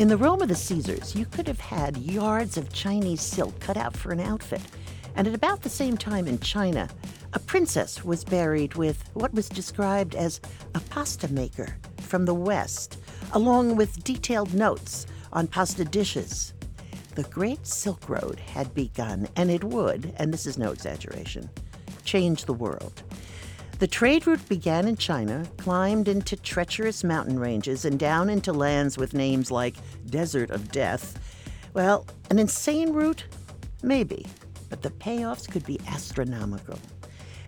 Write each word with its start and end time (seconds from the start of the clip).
In 0.00 0.08
the 0.08 0.16
Rome 0.16 0.40
of 0.40 0.48
the 0.48 0.54
Caesars, 0.54 1.14
you 1.14 1.26
could 1.26 1.46
have 1.46 1.60
had 1.60 1.98
yards 1.98 2.56
of 2.56 2.72
Chinese 2.72 3.20
silk 3.20 3.60
cut 3.60 3.76
out 3.76 3.94
for 3.94 4.12
an 4.12 4.20
outfit. 4.20 4.62
And 5.14 5.28
at 5.28 5.34
about 5.34 5.60
the 5.60 5.68
same 5.68 5.98
time 5.98 6.26
in 6.26 6.40
China, 6.40 6.88
a 7.34 7.38
princess 7.38 8.02
was 8.02 8.24
buried 8.24 8.76
with 8.76 9.04
what 9.12 9.34
was 9.34 9.50
described 9.50 10.14
as 10.14 10.40
a 10.74 10.80
pasta 10.80 11.30
maker 11.30 11.76
from 11.98 12.24
the 12.24 12.32
West, 12.32 12.96
along 13.32 13.76
with 13.76 14.02
detailed 14.02 14.54
notes 14.54 15.06
on 15.34 15.46
pasta 15.46 15.84
dishes. 15.84 16.54
The 17.14 17.24
Great 17.24 17.66
Silk 17.66 18.08
Road 18.08 18.40
had 18.40 18.72
begun, 18.72 19.28
and 19.36 19.50
it 19.50 19.64
would, 19.64 20.14
and 20.16 20.32
this 20.32 20.46
is 20.46 20.56
no 20.56 20.72
exaggeration, 20.72 21.50
change 22.04 22.46
the 22.46 22.54
world. 22.54 23.02
The 23.80 23.86
trade 23.86 24.26
route 24.26 24.46
began 24.46 24.86
in 24.86 24.98
China, 24.98 25.46
climbed 25.56 26.06
into 26.06 26.36
treacherous 26.36 27.02
mountain 27.02 27.38
ranges, 27.38 27.86
and 27.86 27.98
down 27.98 28.28
into 28.28 28.52
lands 28.52 28.98
with 28.98 29.14
names 29.14 29.50
like 29.50 29.74
Desert 30.10 30.50
of 30.50 30.70
Death. 30.70 31.18
Well, 31.72 32.06
an 32.28 32.38
insane 32.38 32.92
route? 32.92 33.24
Maybe, 33.82 34.26
but 34.68 34.82
the 34.82 34.90
payoffs 34.90 35.50
could 35.50 35.64
be 35.64 35.80
astronomical. 35.88 36.78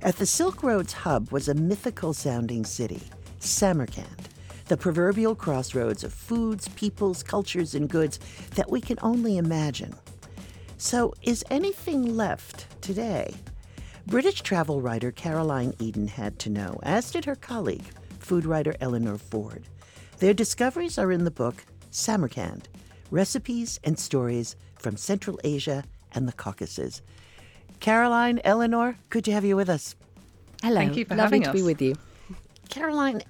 At 0.01 0.17
the 0.17 0.25
Silk 0.25 0.63
Road's 0.63 0.95
hub 0.95 1.31
was 1.31 1.49
a 1.49 1.55
mythical 1.55 2.15
sounding 2.15 2.65
city, 2.65 3.03
Samarkand, 3.39 4.31
the 4.69 4.79
proverbial 4.79 5.35
crossroads 5.35 6.03
of 6.03 6.15
foods, 6.15 6.67
peoples, 6.69 7.23
cultures, 7.23 7.75
and 7.75 7.91
goods 7.91 8.19
that 8.55 8.71
we 8.71 8.81
can 8.81 8.97
only 9.03 9.37
imagine. 9.37 9.95
So, 10.79 11.13
is 11.21 11.45
anything 11.51 12.17
left 12.17 12.81
today? 12.81 13.35
British 14.07 14.43
travel 14.43 14.81
writer 14.81 15.11
Caroline 15.13 15.75
Eden 15.79 16.09
had 16.09 16.39
to 16.41 16.51
know, 16.51 16.79
as 16.83 17.11
did 17.11 17.25
her 17.25 17.37
colleague, 17.37 17.85
food 18.19 18.45
writer 18.45 18.75
Eleanor 18.81 19.17
Ford. 19.17 19.65
Their 20.19 20.35
discoveries 20.35 20.99
are 20.99 21.13
in 21.13 21.25
the 21.25 21.31
book 21.31 21.65
Samarkand 21.91 22.69
Recipes 23.11 23.79
and 23.85 23.99
Stories 23.99 24.57
from 24.79 24.97
Central 24.97 25.39
Asia 25.45 25.85
and 26.13 26.27
the 26.27 26.33
Caucasus. 26.33 27.03
Caroline, 27.81 28.41
Eleanor, 28.45 28.97
good 29.11 29.25
to 29.25 29.33
have 29.33 29.45
you 29.45 29.57
with 29.57 29.69
us. 29.69 29.95
Hello. 30.63 30.77
Thank 30.77 30.97
you 30.97 31.05
for 31.05 31.15
Lovely 31.15 31.39
having 31.39 31.43
to 31.43 31.51
us. 31.51 31.57
be 31.57 31.63
with 31.63 31.83
you. 31.83 31.95
Caroline, 32.69 33.23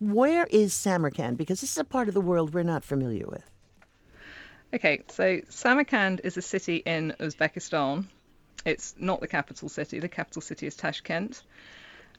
where 0.00 0.46
is 0.50 0.72
Samarkand? 0.74 1.38
Because 1.38 1.60
this 1.60 1.72
is 1.72 1.78
a 1.78 1.84
part 1.84 2.08
of 2.08 2.14
the 2.14 2.20
world 2.20 2.54
we're 2.54 2.62
not 2.62 2.84
familiar 2.84 3.26
with. 3.26 3.48
Okay, 4.72 5.02
so 5.08 5.40
Samarkand 5.48 6.20
is 6.24 6.36
a 6.36 6.42
city 6.42 6.76
in 6.76 7.14
Uzbekistan. 7.20 8.06
It's 8.64 8.94
not 8.98 9.20
the 9.20 9.28
capital 9.28 9.68
city. 9.68 9.98
The 10.00 10.08
capital 10.08 10.42
city 10.42 10.66
is 10.66 10.76
Tashkent. 10.76 11.42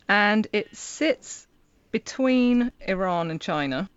And 0.07 0.47
it 0.51 0.75
sits 0.75 1.47
between 1.91 2.71
Iran 2.81 3.31
and 3.31 3.39
China. 3.39 3.89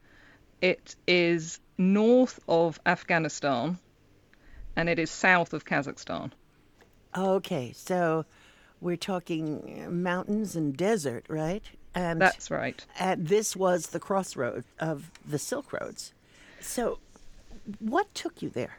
It 0.60 0.96
is 1.06 1.60
north 1.78 2.40
of 2.48 2.78
Afghanistan 2.86 3.78
and 4.76 4.88
it 4.88 4.98
is 4.98 5.10
south 5.10 5.52
of 5.52 5.64
Kazakhstan. 5.64 6.32
Okay, 7.16 7.72
so 7.74 8.24
we're 8.80 8.96
talking 8.96 10.02
mountains 10.02 10.56
and 10.56 10.76
desert, 10.76 11.24
right? 11.28 11.62
And 11.94 12.20
That's 12.20 12.50
right. 12.50 12.84
and 12.98 13.28
this 13.28 13.54
was 13.54 13.88
the 13.88 14.00
crossroad 14.00 14.64
of 14.80 15.10
the 15.24 15.38
Silk 15.38 15.72
Roads. 15.72 16.12
So, 16.60 16.98
what 17.78 18.12
took 18.14 18.42
you 18.42 18.50
there? 18.50 18.78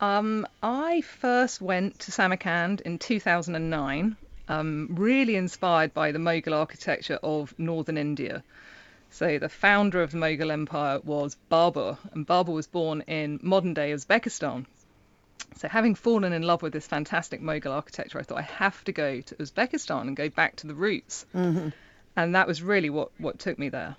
Um, 0.00 0.46
I 0.62 1.02
first 1.02 1.60
went 1.60 2.00
to 2.00 2.12
Samarkand 2.12 2.80
in 2.80 2.98
2009, 2.98 4.16
um, 4.48 4.88
really 4.90 5.36
inspired 5.36 5.94
by 5.94 6.12
the 6.12 6.18
Mughal 6.18 6.52
architecture 6.52 7.18
of 7.22 7.54
northern 7.58 7.96
India. 7.96 8.42
So 9.10 9.38
the 9.38 9.48
founder 9.48 10.02
of 10.02 10.10
the 10.10 10.18
Mughal 10.18 10.50
Empire 10.50 11.00
was 11.04 11.36
Babur, 11.50 11.96
and 12.12 12.26
Babur 12.26 12.52
was 12.52 12.66
born 12.66 13.02
in 13.02 13.38
modern-day 13.42 13.92
Uzbekistan. 13.92 14.66
So 15.56 15.68
having 15.68 15.94
fallen 15.94 16.32
in 16.32 16.42
love 16.42 16.62
with 16.62 16.72
this 16.72 16.86
fantastic 16.86 17.40
Mughal 17.40 17.70
architecture, 17.70 18.18
I 18.18 18.22
thought 18.22 18.38
I 18.38 18.42
have 18.42 18.82
to 18.84 18.92
go 18.92 19.20
to 19.20 19.34
Uzbekistan 19.36 20.02
and 20.08 20.16
go 20.16 20.28
back 20.28 20.56
to 20.56 20.66
the 20.66 20.74
roots. 20.74 21.24
And 22.16 22.34
that 22.34 22.48
was 22.48 22.62
really 22.62 22.90
what, 22.90 23.10
what 23.18 23.38
took 23.38 23.58
me 23.58 23.68
there. 23.68 23.94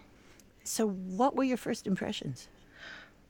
So, 0.65 0.87
what 0.87 1.35
were 1.35 1.43
your 1.43 1.57
first 1.57 1.87
impressions? 1.87 2.47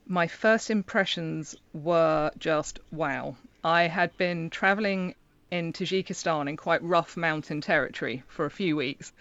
My 0.07 0.27
first 0.27 0.69
impressions 0.69 1.55
were 1.73 2.29
just 2.37 2.79
wow. 2.91 3.35
I 3.63 3.87
had 3.87 4.15
been 4.17 4.51
traveling 4.51 5.15
in 5.49 5.73
Tajikistan 5.73 6.47
in 6.47 6.57
quite 6.57 6.83
rough 6.83 7.17
mountain 7.17 7.59
territory 7.61 8.21
for 8.27 8.45
a 8.45 8.51
few 8.51 8.75
weeks, 8.75 9.11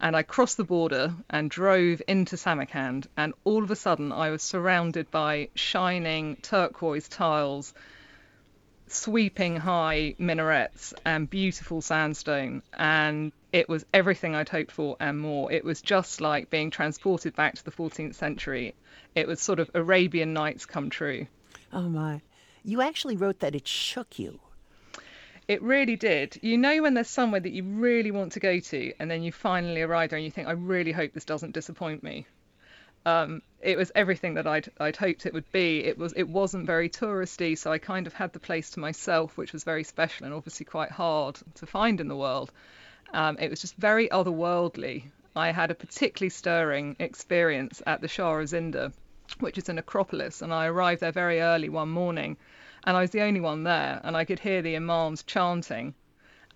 and 0.00 0.14
I 0.14 0.22
crossed 0.22 0.58
the 0.58 0.64
border 0.64 1.14
and 1.30 1.50
drove 1.50 2.02
into 2.06 2.36
Samarkand, 2.36 3.06
and 3.16 3.32
all 3.44 3.62
of 3.62 3.70
a 3.70 3.76
sudden 3.76 4.12
I 4.12 4.30
was 4.30 4.42
surrounded 4.42 5.10
by 5.10 5.48
shining 5.54 6.36
turquoise 6.36 7.08
tiles, 7.08 7.72
sweeping 8.86 9.56
high 9.56 10.14
minarets, 10.18 10.94
and 11.04 11.28
beautiful 11.28 11.80
sandstone, 11.80 12.62
and 12.72 13.32
it 13.52 13.68
was 13.68 13.86
everything 13.94 14.34
I'd 14.34 14.48
hoped 14.48 14.72
for 14.72 14.96
and 15.00 15.18
more. 15.18 15.50
It 15.50 15.64
was 15.64 15.80
just 15.80 16.20
like 16.20 16.50
being 16.50 16.70
transported 16.70 17.34
back 17.36 17.54
to 17.54 17.64
the 17.64 17.70
14th 17.70 18.14
century. 18.14 18.74
It 19.14 19.28
was 19.28 19.40
sort 19.40 19.60
of 19.60 19.70
Arabian 19.74 20.32
Nights 20.32 20.66
come 20.66 20.90
true. 20.90 21.26
Oh 21.72 21.88
my. 21.88 22.20
You 22.64 22.82
actually 22.82 23.16
wrote 23.16 23.40
that 23.40 23.54
it 23.54 23.68
shook 23.68 24.18
you. 24.18 24.40
It 25.46 25.62
really 25.62 25.96
did. 25.96 26.38
You 26.40 26.56
know 26.56 26.82
when 26.82 26.94
there's 26.94 27.08
somewhere 27.08 27.40
that 27.40 27.52
you 27.52 27.62
really 27.62 28.10
want 28.10 28.32
to 28.32 28.40
go 28.40 28.58
to, 28.58 28.92
and 28.98 29.10
then 29.10 29.22
you 29.22 29.30
finally 29.30 29.82
arrive 29.82 30.10
there 30.10 30.16
and 30.16 30.24
you 30.24 30.30
think, 30.30 30.48
I 30.48 30.52
really 30.52 30.92
hope 30.92 31.12
this 31.12 31.26
doesn't 31.26 31.52
disappoint 31.52 32.02
me. 32.02 32.26
Um, 33.06 33.42
it 33.60 33.76
was 33.76 33.92
everything 33.94 34.34
that 34.34 34.46
I'd 34.46 34.70
I'd 34.80 34.96
hoped 34.96 35.26
it 35.26 35.34
would 35.34 35.50
be. 35.52 35.84
It 35.84 35.98
was 35.98 36.14
it 36.16 36.28
wasn't 36.28 36.66
very 36.66 36.88
touristy, 36.88 37.56
so 37.56 37.70
I 37.70 37.78
kind 37.78 38.06
of 38.06 38.14
had 38.14 38.32
the 38.32 38.38
place 38.38 38.70
to 38.70 38.80
myself, 38.80 39.36
which 39.36 39.52
was 39.52 39.64
very 39.64 39.84
special 39.84 40.26
and 40.26 40.34
obviously 40.34 40.64
quite 40.64 40.90
hard 40.90 41.38
to 41.56 41.66
find 41.66 42.00
in 42.00 42.08
the 42.08 42.16
world. 42.16 42.50
Um, 43.12 43.36
it 43.38 43.50
was 43.50 43.60
just 43.60 43.76
very 43.76 44.08
otherworldly. 44.08 45.04
I 45.36 45.50
had 45.52 45.70
a 45.70 45.74
particularly 45.74 46.30
stirring 46.30 46.96
experience 46.98 47.82
at 47.86 48.00
the 48.00 48.08
Shah 48.08 48.42
Zinda, 48.44 48.92
which 49.40 49.58
is 49.58 49.68
a 49.68 49.72
necropolis, 49.74 50.42
and 50.42 50.52
I 50.52 50.66
arrived 50.66 51.00
there 51.00 51.12
very 51.12 51.40
early 51.40 51.68
one 51.68 51.90
morning, 51.90 52.36
and 52.84 52.96
I 52.96 53.00
was 53.00 53.10
the 53.10 53.22
only 53.22 53.40
one 53.40 53.64
there, 53.64 54.00
and 54.02 54.16
I 54.16 54.24
could 54.24 54.40
hear 54.40 54.62
the 54.62 54.76
imams 54.76 55.24
chanting, 55.24 55.94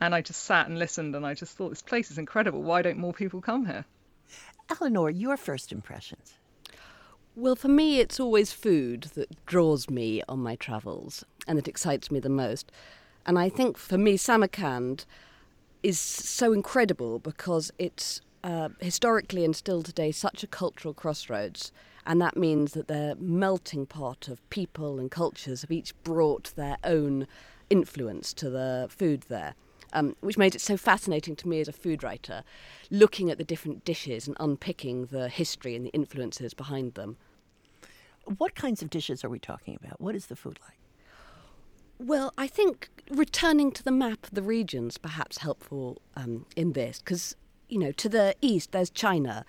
and 0.01 0.15
I 0.15 0.23
just 0.23 0.45
sat 0.45 0.69
and 0.69 0.79
listened, 0.79 1.15
and 1.15 1.27
I 1.27 1.35
just 1.35 1.57
thought 1.57 1.71
this 1.71 1.83
place 1.83 2.11
is 2.11 2.19
incredible. 2.19 2.63
Why 2.63 2.83
don't 2.83 2.99
more 2.99 3.13
people 3.13 3.41
come 3.41 3.67
here? 3.67 3.85
Eleanor, 4.71 5.11
your 5.11 5.37
first 5.37 5.73
impressions. 5.73 6.38
Well, 7.41 7.55
for 7.55 7.69
me, 7.69 8.01
it's 8.01 8.19
always 8.19 8.51
food 8.51 9.03
that 9.15 9.47
draws 9.47 9.89
me 9.89 10.25
on 10.29 10.41
my 10.41 10.57
travels 10.57 11.23
and 11.47 11.57
that 11.57 11.69
excites 11.69 12.11
me 12.11 12.19
the 12.19 12.29
most. 12.29 12.73
And 13.25 13.39
I 13.39 13.49
think 13.49 13.79
for 13.79 13.97
me, 13.97 14.17
Samarkand 14.17 15.05
is 15.85 16.01
so 16.01 16.53
incredible 16.53 17.21
because 17.21 17.71
it's 17.79 18.23
uh, 18.43 18.71
historically 18.81 19.45
and 19.45 19.55
still 19.55 19.85
today 19.85 20.11
such 20.11 20.43
a 20.43 20.49
cultural 20.49 20.93
crossroads. 20.93 21.71
And 22.05 22.21
that 22.21 22.37
means 22.37 22.73
that 22.73 22.89
the 22.89 23.17
melting 23.21 23.87
pot 23.87 24.27
of 24.27 24.51
people 24.51 24.99
and 24.99 25.09
cultures 25.09 25.61
have 25.61 25.71
each 25.71 25.95
brought 26.03 26.53
their 26.57 26.77
own 26.83 27.29
influence 27.71 28.33
to 28.33 28.51
the 28.51 28.89
food 28.91 29.27
there. 29.29 29.55
Um, 29.93 30.17
which 30.21 30.37
made 30.37 30.55
it 30.55 30.61
so 30.61 30.77
fascinating 30.77 31.35
to 31.37 31.49
me 31.49 31.61
as 31.61 31.69
a 31.69 31.73
food 31.73 32.03
writer, 32.03 32.43
looking 32.91 33.31
at 33.31 33.39
the 33.39 33.45
different 33.45 33.87
dishes 33.87 34.27
and 34.27 34.37
unpicking 34.39 35.07
the 35.07 35.31
history 35.31 35.75
and 35.75 35.87
the 35.87 35.91
influences 35.91 36.53
behind 36.53 36.93
them. 36.93 37.17
What 38.37 38.55
kinds 38.55 38.83
of 38.83 38.91
dishes 38.91 39.25
are 39.25 39.31
we 39.31 39.39
talking 39.39 39.79
about? 39.83 40.01
What 40.01 40.15
is 40.15 40.27
the 40.27 40.37
food 40.37 40.59
like? 40.67 40.79
Well, 41.99 42.33
I 42.37 42.47
think 42.47 42.91
returning 43.11 43.73
to 43.73 43.83
the 43.83 43.91
map 43.91 44.25
of 44.25 44.31
the 44.33 44.43
regions 44.43 44.99
perhaps 44.99 45.39
helpful 45.39 46.03
um, 46.15 46.47
in 46.55 46.73
this 46.73 46.99
because 46.99 47.35
you 47.69 47.79
know 47.79 47.91
to 47.93 48.09
the 48.09 48.37
east 48.41 48.73
there's 48.73 48.91
China, 48.91 49.45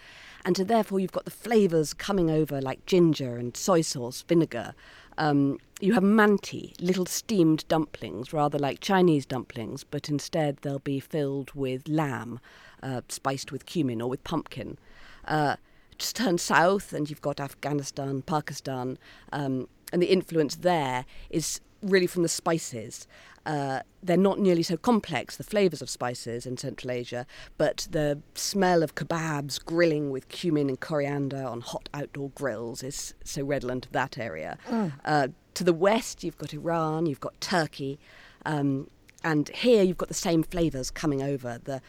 and 0.45 0.57
so 0.57 0.63
therefore 0.63 0.99
you've 0.99 1.11
got 1.11 1.25
the 1.25 1.31
flavours 1.31 1.93
coming 1.93 2.31
over 2.31 2.61
like 2.61 2.85
ginger 2.85 3.37
and 3.37 3.55
soy 3.55 3.81
sauce, 3.81 4.23
vinegar. 4.27 4.73
Um, 5.17 5.57
you 5.81 5.93
have 5.93 6.03
manti, 6.03 6.73
little 6.79 7.05
steamed 7.05 7.67
dumplings, 7.67 8.31
rather 8.31 8.57
like 8.57 8.79
Chinese 8.79 9.25
dumplings, 9.25 9.83
but 9.83 10.07
instead 10.07 10.57
they'll 10.61 10.79
be 10.79 11.01
filled 11.01 11.51
with 11.53 11.87
lamb, 11.87 12.39
uh, 12.81 13.01
spiced 13.09 13.51
with 13.51 13.65
cumin 13.65 14.01
or 14.01 14.09
with 14.09 14.23
pumpkin. 14.23 14.79
Uh, 15.25 15.57
just 15.99 16.15
turn 16.15 16.37
south 16.37 16.93
and 16.93 17.09
you've 17.09 17.21
got 17.21 17.39
Afghanistan, 17.39 18.21
Pakistan, 18.23 18.97
um, 19.31 19.67
and 19.91 20.01
the 20.01 20.07
influence 20.07 20.55
there 20.55 21.05
is 21.29 21.61
really 21.81 22.07
from 22.07 22.23
the 22.23 22.29
spices. 22.29 23.07
Uh, 23.45 23.81
they're 24.03 24.17
not 24.17 24.39
nearly 24.39 24.63
so 24.63 24.77
complex, 24.77 25.37
the 25.37 25.43
flavours 25.43 25.81
of 25.81 25.89
spices 25.89 26.45
in 26.45 26.57
Central 26.57 26.91
Asia, 26.91 27.25
but 27.57 27.87
the 27.91 28.21
smell 28.35 28.83
of 28.83 28.95
kebabs 28.95 29.63
grilling 29.63 30.09
with 30.09 30.27
cumin 30.29 30.69
and 30.69 30.79
coriander 30.79 31.43
on 31.43 31.61
hot 31.61 31.89
outdoor 31.93 32.29
grills 32.31 32.83
is 32.83 33.13
so 33.23 33.43
redolent 33.43 33.85
of 33.85 33.91
that 33.91 34.17
area. 34.17 34.57
Uh, 35.05 35.27
to 35.55 35.63
the 35.63 35.73
west, 35.73 36.23
you've 36.23 36.37
got 36.37 36.53
Iran, 36.53 37.05
you've 37.05 37.19
got 37.19 37.39
Turkey, 37.41 37.99
um, 38.45 38.89
and 39.23 39.49
here 39.49 39.83
you've 39.83 39.97
got 39.97 40.07
the 40.09 40.13
same 40.13 40.43
flavours 40.43 40.91
coming 40.91 41.21
over. 41.21 41.59
The 41.63 41.81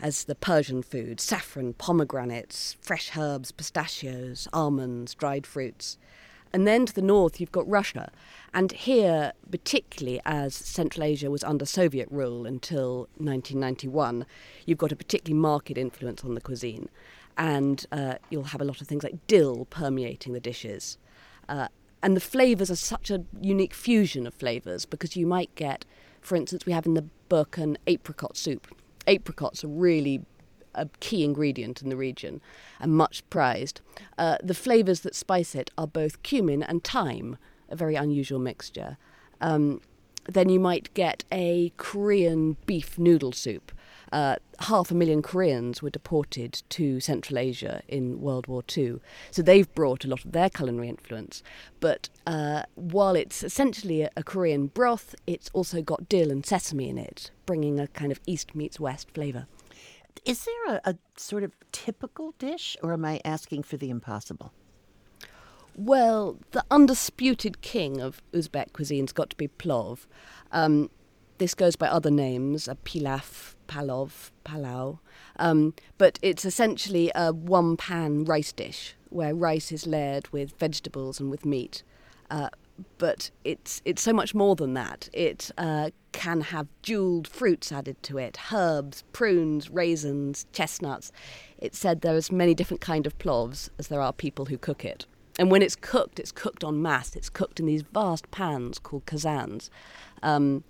as 0.00 0.24
the 0.24 0.34
Persian 0.34 0.82
food 0.82 1.20
saffron, 1.20 1.74
pomegranates, 1.74 2.76
fresh 2.80 3.16
herbs, 3.16 3.52
pistachios, 3.52 4.48
almonds, 4.52 5.14
dried 5.14 5.46
fruits. 5.46 5.98
And 6.54 6.68
then 6.68 6.86
to 6.86 6.94
the 6.94 7.02
north, 7.02 7.40
you've 7.40 7.50
got 7.50 7.68
Russia. 7.68 8.12
And 8.54 8.70
here, 8.70 9.32
particularly 9.50 10.20
as 10.24 10.54
Central 10.54 11.02
Asia 11.02 11.28
was 11.28 11.42
under 11.42 11.66
Soviet 11.66 12.08
rule 12.12 12.46
until 12.46 13.08
1991, 13.16 14.24
you've 14.64 14.78
got 14.78 14.92
a 14.92 14.96
particularly 14.96 15.40
marked 15.40 15.76
influence 15.76 16.22
on 16.22 16.34
the 16.34 16.40
cuisine. 16.40 16.88
And 17.36 17.84
uh, 17.90 18.16
you'll 18.30 18.44
have 18.44 18.60
a 18.60 18.64
lot 18.64 18.80
of 18.80 18.86
things 18.86 19.02
like 19.02 19.26
dill 19.26 19.64
permeating 19.64 20.32
the 20.32 20.38
dishes. 20.38 20.96
Uh, 21.48 21.66
and 22.04 22.14
the 22.14 22.20
flavours 22.20 22.70
are 22.70 22.76
such 22.76 23.10
a 23.10 23.24
unique 23.40 23.74
fusion 23.74 24.24
of 24.24 24.34
flavours 24.34 24.84
because 24.84 25.16
you 25.16 25.26
might 25.26 25.52
get, 25.56 25.84
for 26.20 26.36
instance, 26.36 26.66
we 26.66 26.72
have 26.72 26.86
in 26.86 26.94
the 26.94 27.06
book 27.28 27.58
an 27.58 27.78
apricot 27.88 28.36
soup. 28.36 28.68
Apricots 29.06 29.64
are 29.64 29.68
really 29.68 30.22
a 30.74 30.88
key 31.00 31.24
ingredient 31.24 31.82
in 31.82 31.88
the 31.88 31.96
region 31.96 32.40
and 32.80 32.92
much 32.92 33.22
prized. 33.30 33.80
Uh, 34.18 34.38
the 34.42 34.54
flavours 34.54 35.00
that 35.00 35.14
spice 35.14 35.54
it 35.54 35.70
are 35.78 35.86
both 35.86 36.22
cumin 36.22 36.62
and 36.62 36.82
thyme, 36.82 37.36
a 37.68 37.76
very 37.76 37.94
unusual 37.94 38.38
mixture. 38.38 38.96
Um, 39.40 39.80
then 40.26 40.48
you 40.48 40.58
might 40.58 40.92
get 40.94 41.24
a 41.30 41.72
Korean 41.76 42.56
beef 42.66 42.98
noodle 42.98 43.32
soup. 43.32 43.72
Uh, 44.12 44.36
half 44.60 44.90
a 44.90 44.94
million 44.94 45.22
Koreans 45.22 45.82
were 45.82 45.90
deported 45.90 46.62
to 46.70 47.00
Central 47.00 47.38
Asia 47.38 47.82
in 47.88 48.20
World 48.20 48.46
War 48.46 48.62
II. 48.76 49.00
So 49.30 49.42
they've 49.42 49.72
brought 49.74 50.04
a 50.04 50.08
lot 50.08 50.24
of 50.24 50.32
their 50.32 50.50
culinary 50.50 50.88
influence. 50.88 51.42
But 51.80 52.08
uh, 52.26 52.62
while 52.74 53.16
it's 53.16 53.42
essentially 53.42 54.02
a, 54.02 54.10
a, 54.16 54.22
Korean 54.22 54.68
broth, 54.68 55.14
it's 55.26 55.50
also 55.52 55.82
got 55.82 56.08
dill 56.08 56.30
and 56.30 56.44
sesame 56.44 56.88
in 56.88 56.98
it, 56.98 57.30
bringing 57.46 57.80
a 57.80 57.88
kind 57.88 58.12
of 58.12 58.20
East 58.26 58.54
meets 58.54 58.78
West 58.78 59.10
flavour. 59.12 59.46
Is 60.24 60.44
there 60.44 60.76
a, 60.76 60.90
a 60.90 60.96
sort 61.16 61.42
of 61.42 61.52
typical 61.72 62.34
dish, 62.38 62.76
or 62.82 62.92
am 62.92 63.04
I 63.04 63.20
asking 63.24 63.64
for 63.64 63.76
the 63.76 63.90
impossible? 63.90 64.52
Well, 65.76 66.38
the 66.52 66.64
undisputed 66.70 67.60
king 67.60 68.00
of 68.00 68.22
Uzbek 68.32 68.72
cuisine's 68.72 69.12
got 69.12 69.30
to 69.30 69.36
be 69.36 69.48
plov. 69.48 70.06
Um, 70.52 70.88
this 71.38 71.54
goes 71.54 71.74
by 71.74 71.88
other 71.88 72.12
names, 72.12 72.68
a 72.68 72.76
pilaf, 72.76 73.53
palov, 73.66 74.30
palau. 74.44 74.98
Um, 75.36 75.74
but 75.98 76.18
it's 76.22 76.44
essentially 76.44 77.10
a 77.14 77.32
one 77.32 77.76
pan 77.76 78.24
rice 78.24 78.52
dish 78.52 78.94
where 79.10 79.34
rice 79.34 79.72
is 79.72 79.86
layered 79.86 80.28
with 80.32 80.58
vegetables 80.58 81.20
and 81.20 81.30
with 81.30 81.44
meat. 81.44 81.82
Uh, 82.30 82.48
but 82.98 83.30
it's 83.44 83.80
it's 83.84 84.02
so 84.02 84.12
much 84.12 84.34
more 84.34 84.56
than 84.56 84.74
that. 84.74 85.08
It 85.12 85.50
uh, 85.56 85.90
can 86.12 86.40
have 86.40 86.66
jeweled 86.82 87.28
fruits 87.28 87.70
added 87.70 88.02
to 88.04 88.18
it, 88.18 88.38
herbs, 88.52 89.04
prunes, 89.12 89.70
raisins, 89.70 90.46
chestnuts. 90.52 91.12
It's 91.58 91.78
said 91.78 92.00
there 92.00 92.14
are 92.14 92.16
as 92.16 92.32
many 92.32 92.54
different 92.54 92.80
kind 92.80 93.06
of 93.06 93.16
plovs 93.18 93.70
as 93.78 93.88
there 93.88 94.00
are 94.00 94.12
people 94.12 94.46
who 94.46 94.58
cook 94.58 94.84
it. 94.84 95.06
And 95.38 95.50
when 95.50 95.62
it's 95.62 95.76
cooked, 95.76 96.20
it's 96.20 96.32
cooked 96.32 96.62
en 96.62 96.80
masse. 96.80 97.16
It's 97.16 97.28
cooked 97.28 97.58
in 97.58 97.66
these 97.66 97.82
vast 97.82 98.30
pans 98.30 98.78
called 98.78 99.06
kazans. 99.06 99.68
Um, 100.22 100.64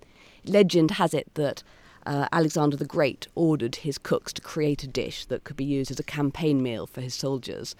legend 0.45 0.91
has 0.91 1.13
it 1.13 1.27
that 1.35 1.63
uh, 2.05 2.27
Alexander 2.31 2.77
the 2.77 2.85
Great 2.85 3.27
ordered 3.35 3.77
his 3.77 3.97
cooks 3.97 4.33
to 4.33 4.41
create 4.41 4.83
a 4.83 4.87
dish 4.87 5.25
that 5.25 5.43
could 5.43 5.55
be 5.55 5.65
used 5.65 5.91
as 5.91 5.99
a 5.99 6.03
campaign 6.03 6.61
meal 6.61 6.87
for 6.87 7.01
his 7.01 7.13
soldiers. 7.13 7.75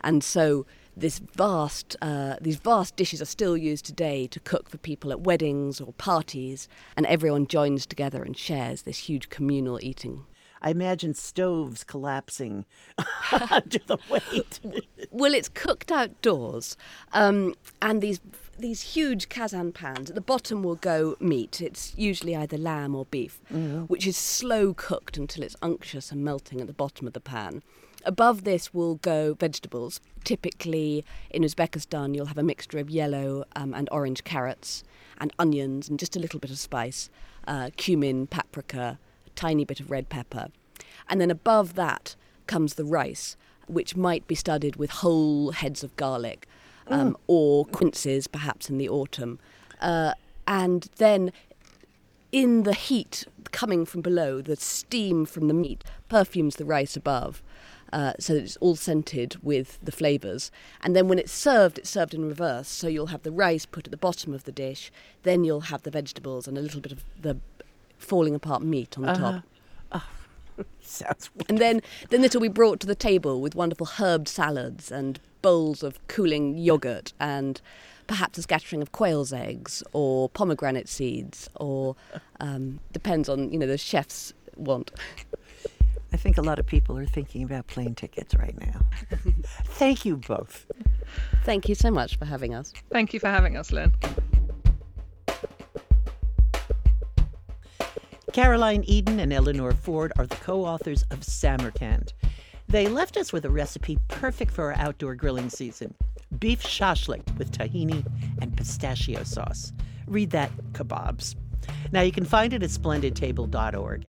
And 0.00 0.22
so 0.22 0.66
this 0.96 1.18
vast, 1.18 1.96
uh, 2.02 2.36
these 2.40 2.56
vast 2.56 2.96
dishes 2.96 3.22
are 3.22 3.26
still 3.26 3.56
used 3.56 3.84
today 3.84 4.26
to 4.28 4.40
cook 4.40 4.68
for 4.68 4.78
people 4.78 5.12
at 5.12 5.20
weddings 5.20 5.80
or 5.80 5.92
parties, 5.92 6.68
and 6.96 7.06
everyone 7.06 7.46
joins 7.46 7.86
together 7.86 8.22
and 8.22 8.36
shares 8.36 8.82
this 8.82 8.98
huge 8.98 9.28
communal 9.28 9.78
eating. 9.82 10.26
I 10.62 10.70
imagine 10.70 11.14
stoves 11.14 11.84
collapsing 11.84 12.64
under 13.50 13.78
the 13.86 13.98
weight. 14.10 14.60
well, 15.10 15.34
it's 15.34 15.48
cooked 15.48 15.90
outdoors, 15.92 16.76
um, 17.12 17.54
and 17.82 18.00
these 18.02 18.20
these 18.58 18.80
huge 18.80 19.28
kazan 19.28 19.72
pans. 19.72 20.10
At 20.10 20.16
the 20.16 20.20
bottom 20.20 20.62
will 20.64 20.74
go 20.74 21.16
meat. 21.20 21.60
It's 21.60 21.96
usually 21.96 22.34
either 22.34 22.58
lamb 22.58 22.94
or 22.96 23.04
beef, 23.06 23.40
mm-hmm. 23.52 23.82
which 23.82 24.06
is 24.06 24.16
slow 24.16 24.74
cooked 24.74 25.16
until 25.16 25.44
it's 25.44 25.54
unctuous 25.62 26.10
and 26.10 26.24
melting 26.24 26.60
at 26.60 26.66
the 26.66 26.72
bottom 26.72 27.06
of 27.06 27.12
the 27.12 27.20
pan. 27.20 27.62
Above 28.04 28.44
this 28.44 28.72
will 28.72 28.96
go 28.96 29.34
vegetables. 29.34 30.00
Typically 30.24 31.04
in 31.30 31.42
Uzbekistan, 31.42 32.14
you'll 32.14 32.26
have 32.26 32.38
a 32.38 32.42
mixture 32.42 32.78
of 32.78 32.90
yellow 32.90 33.44
um, 33.54 33.74
and 33.74 33.88
orange 33.92 34.24
carrots 34.24 34.82
and 35.18 35.32
onions 35.38 35.88
and 35.88 35.98
just 35.98 36.16
a 36.16 36.18
little 36.18 36.40
bit 36.40 36.50
of 36.50 36.58
spice, 36.58 37.10
uh, 37.46 37.70
cumin, 37.76 38.26
paprika, 38.26 38.98
tiny 39.38 39.64
bit 39.64 39.80
of 39.80 39.90
red 39.90 40.08
pepper. 40.08 40.48
And 41.08 41.20
then 41.20 41.30
above 41.30 41.74
that 41.74 42.16
comes 42.46 42.74
the 42.74 42.84
rice, 42.84 43.36
which 43.68 43.96
might 43.96 44.26
be 44.26 44.34
studded 44.34 44.76
with 44.76 44.90
whole 44.90 45.52
heads 45.52 45.84
of 45.84 45.94
garlic 45.96 46.46
um, 46.88 47.12
mm. 47.12 47.16
or 47.28 47.64
quinces, 47.66 48.26
perhaps 48.26 48.68
in 48.68 48.78
the 48.78 48.88
autumn. 48.88 49.38
Uh, 49.80 50.12
and 50.46 50.88
then 50.96 51.32
in 52.32 52.64
the 52.64 52.74
heat 52.74 53.26
coming 53.52 53.86
from 53.86 54.00
below, 54.00 54.40
the 54.40 54.56
steam 54.56 55.24
from 55.24 55.46
the 55.48 55.54
meat 55.54 55.84
perfumes 56.08 56.56
the 56.56 56.64
rice 56.64 56.96
above. 56.96 57.42
Uh, 57.90 58.12
so 58.18 58.34
that 58.34 58.42
it's 58.42 58.58
all 58.58 58.76
scented 58.76 59.36
with 59.42 59.78
the 59.82 59.92
flavours. 59.92 60.50
And 60.82 60.94
then 60.94 61.08
when 61.08 61.18
it's 61.18 61.32
served, 61.32 61.78
it's 61.78 61.88
served 61.88 62.12
in 62.12 62.28
reverse. 62.28 62.68
So 62.68 62.86
you'll 62.86 63.06
have 63.06 63.22
the 63.22 63.32
rice 63.32 63.64
put 63.64 63.86
at 63.86 63.90
the 63.90 63.96
bottom 63.96 64.34
of 64.34 64.44
the 64.44 64.52
dish, 64.52 64.92
then 65.22 65.42
you'll 65.42 65.72
have 65.72 65.84
the 65.84 65.90
vegetables 65.90 66.46
and 66.46 66.58
a 66.58 66.60
little 66.60 66.82
bit 66.82 66.92
of 66.92 67.02
the 67.18 67.38
falling 67.98 68.34
apart 68.34 68.62
meat 68.62 68.96
on 68.96 69.04
the 69.04 69.10
uh-huh. 69.10 69.32
top. 69.32 69.44
Oh, 69.92 70.64
sounds 70.80 71.30
wonderful. 71.34 71.46
And 71.48 71.58
then, 71.58 71.82
then 72.10 72.24
it'll 72.24 72.40
be 72.40 72.48
brought 72.48 72.80
to 72.80 72.86
the 72.86 72.94
table 72.94 73.40
with 73.40 73.54
wonderful 73.54 73.86
herb 73.86 74.28
salads 74.28 74.90
and 74.90 75.20
bowls 75.42 75.82
of 75.82 76.04
cooling 76.08 76.56
yogurt 76.58 77.12
and 77.20 77.60
perhaps 78.06 78.38
a 78.38 78.42
scattering 78.42 78.82
of 78.82 78.90
quail's 78.90 79.32
eggs 79.32 79.82
or 79.92 80.28
pomegranate 80.30 80.88
seeds 80.88 81.48
or 81.56 81.94
um, 82.40 82.80
depends 82.92 83.28
on 83.28 83.52
you 83.52 83.58
know 83.58 83.66
the 83.66 83.78
chef's 83.78 84.32
want. 84.56 84.90
I 86.12 86.16
think 86.16 86.38
a 86.38 86.42
lot 86.42 86.58
of 86.58 86.66
people 86.66 86.98
are 86.98 87.06
thinking 87.06 87.42
about 87.42 87.66
plane 87.66 87.94
tickets 87.94 88.34
right 88.34 88.58
now. 88.58 88.80
Thank 89.66 90.06
you 90.06 90.16
both. 90.16 90.66
Thank 91.44 91.68
you 91.68 91.74
so 91.74 91.90
much 91.90 92.16
for 92.16 92.24
having 92.24 92.54
us. 92.54 92.72
Thank 92.90 93.12
you 93.12 93.20
for 93.20 93.28
having 93.28 93.56
us, 93.56 93.72
Lynne. 93.72 93.92
Caroline 98.38 98.84
Eden 98.86 99.18
and 99.18 99.32
Eleanor 99.32 99.72
Ford 99.72 100.12
are 100.16 100.24
the 100.24 100.36
co 100.36 100.64
authors 100.64 101.02
of 101.10 101.24
Samarkand. 101.24 102.12
They 102.68 102.86
left 102.86 103.16
us 103.16 103.32
with 103.32 103.44
a 103.44 103.50
recipe 103.50 103.98
perfect 104.06 104.52
for 104.52 104.66
our 104.66 104.78
outdoor 104.78 105.16
grilling 105.16 105.50
season 105.50 105.92
beef 106.38 106.62
shashlik 106.62 107.36
with 107.36 107.50
tahini 107.50 108.06
and 108.40 108.56
pistachio 108.56 109.24
sauce. 109.24 109.72
Read 110.06 110.30
that, 110.30 110.52
kebabs. 110.70 111.34
Now 111.90 112.02
you 112.02 112.12
can 112.12 112.24
find 112.24 112.52
it 112.52 112.62
at 112.62 112.70
splendidtable.org. 112.70 114.06